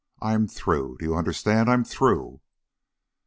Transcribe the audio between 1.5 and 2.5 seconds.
I'm through!"